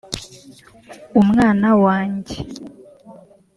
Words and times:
umwana 1.21 1.69
wanjye 1.83 2.37